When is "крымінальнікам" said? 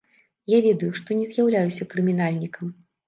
1.93-2.73